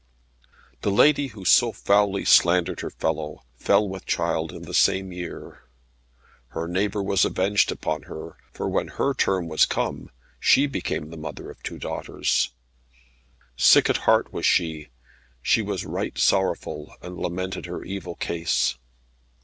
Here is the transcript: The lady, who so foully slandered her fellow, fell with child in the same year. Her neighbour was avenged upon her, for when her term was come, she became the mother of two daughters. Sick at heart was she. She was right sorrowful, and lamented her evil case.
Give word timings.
The 0.81 0.89
lady, 0.89 1.27
who 1.27 1.45
so 1.45 1.71
foully 1.71 2.25
slandered 2.25 2.79
her 2.79 2.89
fellow, 2.89 3.43
fell 3.57 3.87
with 3.87 4.07
child 4.07 4.51
in 4.51 4.63
the 4.63 4.73
same 4.73 5.11
year. 5.11 5.61
Her 6.57 6.67
neighbour 6.67 7.03
was 7.03 7.23
avenged 7.23 7.71
upon 7.71 8.01
her, 8.09 8.35
for 8.51 8.67
when 8.67 8.87
her 8.87 9.13
term 9.13 9.47
was 9.47 9.67
come, 9.67 10.09
she 10.39 10.65
became 10.65 11.11
the 11.11 11.17
mother 11.17 11.51
of 11.51 11.61
two 11.61 11.77
daughters. 11.77 12.49
Sick 13.55 13.91
at 13.91 13.97
heart 13.97 14.33
was 14.33 14.47
she. 14.47 14.87
She 15.43 15.61
was 15.61 15.85
right 15.85 16.17
sorrowful, 16.17 16.95
and 17.03 17.15
lamented 17.19 17.67
her 17.67 17.83
evil 17.83 18.15
case. 18.15 18.79